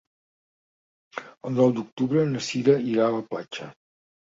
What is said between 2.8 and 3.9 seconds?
irà a la platja.